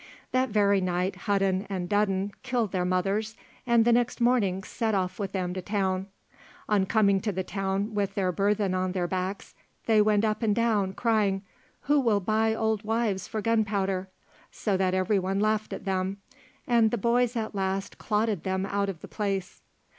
That 0.31 0.49
very 0.49 0.81
night 0.81 1.15
Hudden 1.15 1.67
and 1.69 1.87
Dudden 1.87 2.31
killed 2.41 2.71
their 2.71 2.85
mothers, 2.85 3.37
and 3.67 3.85
the 3.85 3.91
next 3.91 4.19
morning 4.19 4.63
set 4.63 4.95
off 4.95 5.19
with 5.19 5.31
them 5.31 5.53
to 5.53 5.61
town. 5.61 6.07
On 6.67 6.87
coming 6.87 7.21
to 7.21 7.31
the 7.31 7.43
town 7.43 7.93
with 7.93 8.15
their 8.15 8.31
burthen 8.31 8.73
on 8.73 8.93
their 8.93 9.05
backs, 9.05 9.53
they 9.85 10.01
went 10.01 10.25
up 10.25 10.41
and 10.41 10.55
down 10.55 10.93
crying, 10.93 11.43
"Who 11.81 11.99
will 11.99 12.19
buy 12.19 12.55
old 12.55 12.83
wives 12.83 13.27
for 13.27 13.43
gunpowder," 13.43 14.09
so 14.49 14.75
that 14.75 14.95
everyone 14.95 15.39
laughed 15.39 15.71
at 15.71 15.85
them, 15.85 16.17
and 16.65 16.89
the 16.89 16.97
boys 16.97 17.35
at 17.35 17.53
last 17.53 17.99
clotted 17.99 18.41
them 18.41 18.65
out 18.65 18.89
of 18.89 19.01
the 19.01 19.07
place. 19.07 19.61